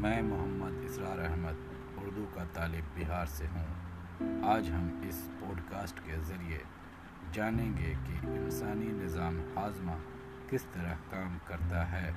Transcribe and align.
میں 0.00 0.22
محمد 0.22 0.84
اسرار 0.84 1.18
احمد، 1.18 1.52
اردو 1.96 2.24
کا 2.34 2.44
طالب 2.52 2.98
بہار 2.98 3.26
سے 3.26 3.44
ہوں۔ 3.54 3.66
آج 4.44 4.70
ہم 4.70 5.00
اس 5.08 5.28
پوڈ 5.40 5.60
کاسٹ 5.70 6.00
کے 6.04 6.12
ذریعے 6.26 6.58
جانیں 7.32 7.76
گے 7.76 7.92
کہ 8.06 8.26
انسانی 8.26 8.86
نظام 8.86 9.40
ہاضمہ 9.56 9.92
کس 10.48 10.64
طرح 10.72 10.94
کام 11.10 11.38
کرتا 11.44 11.92
ہے 11.92 12.12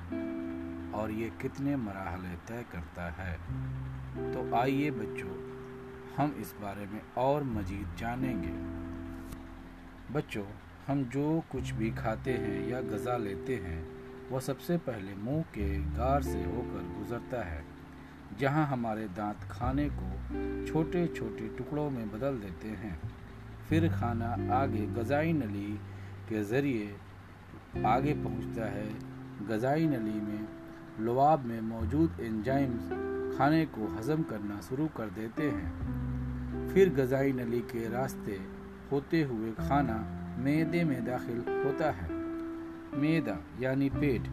اور 0.92 1.10
یہ 1.10 1.28
کتنے 1.38 1.76
مراحلے 1.76 2.36
طے 2.46 2.62
کرتا 2.70 3.10
ہے۔ 3.18 3.36
تو 4.32 4.56
آئیے 4.56 4.90
بچوں، 4.90 5.36
ہم 6.18 6.30
اس 6.36 6.54
بارے 6.60 6.84
میں 6.90 7.00
اور 7.14 7.42
مزید 7.42 7.98
جانیں 7.98 8.42
گے۔ 8.42 8.52
بچوں، 10.12 10.46
ہم 10.88 11.02
جو 11.10 11.40
کچھ 11.48 11.74
بھی 11.74 11.90
کھاتے 11.96 12.38
ہیں 12.38 12.66
یا 12.66 12.80
غذا 12.90 13.16
لیتے 13.16 13.56
ہیں 13.56 13.84
وہ 14.30 14.40
سب 14.40 14.60
سے 14.60 14.76
پہلے 14.84 15.14
منہ 15.18 15.40
کے 15.52 15.78
گار 15.96 16.20
سے 16.20 16.42
ہو 16.46 16.62
کر 16.72 17.00
گزرتا 17.00 17.50
ہے، 17.50 17.62
جہاں 18.38 18.66
ہمارے 18.66 19.06
دانت 19.16 19.50
کھانے 19.50 19.88
کو 19.96 20.34
چھوٹے 20.66 21.06
چھوٹے 21.16 21.48
ٹکڑوں 21.56 21.90
میں 21.90 22.04
بدل 22.10 22.42
دیتے 22.42 22.68
ہیں۔ 22.68 22.96
پھر 23.68 23.88
کھانا 23.98 24.34
آگے 24.50 24.86
غذائی 24.96 25.32
نلی 25.32 25.76
کے 26.28 26.42
ذریعے 26.42 26.92
آگے 27.84 28.14
پہنچتا 28.24 28.70
ہے۔ 28.70 28.88
غذائی 29.48 29.86
نلی 29.86 30.20
میں 30.22 30.42
لواب 30.98 31.44
میں 31.44 31.60
موجود 31.60 32.10
انجائمز 32.18 32.92
کھانے 33.36 33.64
کو 33.70 33.86
ہضم 33.98 34.22
کرنا 34.22 34.60
شروع 34.68 34.88
کر 34.94 35.08
دیتے 35.16 35.50
ہیں۔ 35.50 35.72
پھر 36.72 36.88
غذائی 36.96 37.32
نلی 37.32 37.62
کے 37.68 37.88
راستے 37.92 38.36
ہوتے 38.92 39.24
ہوئے 39.24 39.52
کھانا 39.56 39.96
میدے 40.38 40.84
میں 40.84 41.00
داخل 41.00 41.62
ہوتا 41.64 41.90
ہے۔ 41.90 42.23
میدا 42.94 43.34
یعنی 43.58 43.88
پیٹ، 44.00 44.28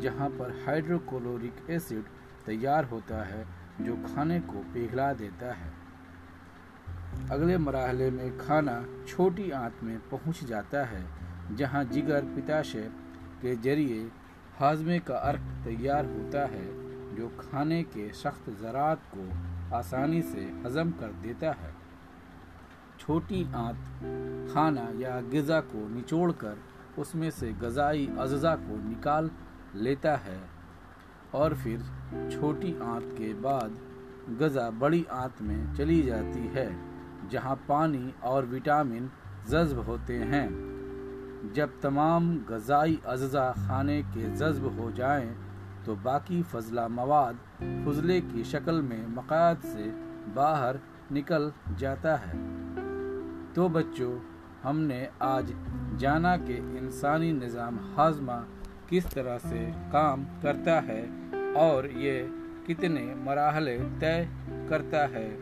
جہاں 0.00 0.28
پر 0.38 0.50
ہائیڈروکلورک 0.66 1.60
ایسڈ 1.66 2.08
تیار 2.46 2.84
ہوتا 2.90 3.28
ہے 3.28 3.44
جو 3.78 3.94
کھانے 4.12 4.38
کو 4.46 4.62
پگھلا 4.72 5.12
دیتا 5.18 5.46
ہے۔ 5.46 5.70
اگلے 7.30 7.56
مرحلے 7.56 8.10
میں 8.10 8.30
کھانا 8.38 8.80
چھوٹی 9.06 9.52
آنت 9.52 9.84
میں 9.84 9.98
پہنچ 10.10 10.40
جاتا 10.40 10.90
ہے، 10.90 11.00
جہاں 11.56 11.84
جگر 11.84 12.20
پتاشے 12.36 12.88
کے 13.40 13.54
ذریعے 13.64 14.04
ہاضمے 14.60 14.98
کا 14.98 15.14
ارک 15.14 15.64
تیار 15.64 16.04
ہوتا 16.04 16.42
ہے، 16.42 16.70
جو 17.16 17.28
کھانے 17.36 17.84
کے 17.92 18.08
سخت 18.14 18.50
ذرات 18.60 18.96
کو 19.10 19.24
آسانی 19.70 20.22
سے 20.22 20.46
ہضم 20.66 20.90
کر 20.98 21.10
دیتا 21.24 21.50
ہے۔ 21.50 21.70
چھوٹی 22.98 23.44
آنت 23.52 24.04
کھانا 24.52 24.84
یا 24.94 25.20
غذا 25.32 25.60
کو 25.60 25.86
نچوڑ 25.90 26.32
کر 26.32 26.54
اس 26.98 27.14
میں 27.14 27.30
سے 27.30 27.52
غذائی 27.60 28.06
اجزاء 28.18 28.54
کو 28.68 28.76
نکال 28.80 29.28
لیتا 29.74 30.14
ہے 30.14 30.38
اور 31.30 31.50
پھر 31.62 31.76
چھوٹی 32.30 32.74
آنت 32.80 33.18
کے 33.18 33.32
بعد 33.40 33.68
غذا 34.40 34.70
بڑی 34.78 35.02
آنت 35.08 35.42
میں 35.42 35.64
چلی 35.76 36.02
جاتی 36.02 36.48
ہے، 36.54 36.68
جہاں 37.30 37.56
پانی 37.66 38.10
اور 38.20 38.44
وٹامن 38.52 39.06
جذب 39.46 39.86
ہوتے 39.86 40.18
ہیں۔ 40.18 40.48
جب 41.54 41.68
تمام 41.80 42.38
غذائی 42.48 42.96
اجزاء 43.04 43.50
کھانے 43.52 44.02
کے 44.14 44.26
جذب 44.34 44.64
ہو 44.78 44.90
جائیں، 44.94 45.34
تو 45.84 45.94
باقی 46.02 46.42
فضلہ 46.50 46.88
مواد 46.88 47.62
فضلے 47.84 48.20
کی 48.20 48.42
شکل 48.42 48.80
میں 48.80 49.04
مقاد 49.08 49.54
سے 49.62 49.90
باہر 50.34 50.76
نکل 51.10 51.48
جاتا 51.76 52.20
ہے۔ 52.20 52.38
تو 53.54 53.68
بچوں 53.68 54.18
ہم 54.64 54.80
نے 54.80 55.06
آج 55.18 55.52
جانا 55.98 56.36
کہ 56.36 56.52
انسانی 56.52 57.32
نظام 57.32 57.76
ہاضمہ 57.96 58.44
کس 58.88 59.04
طرح 59.04 59.38
سے 59.38 59.70
کام 59.92 60.24
کرتا 60.42 60.82
ہے 60.82 61.06
اور 61.54 61.84
یہ 61.84 62.22
کتنے 62.66 63.14
مراحلے 63.16 63.78
طے 64.00 64.24
کرتا 64.68 65.08
ہے۔ 65.08 65.36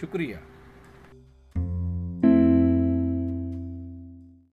شکریہ۔ 0.00 0.36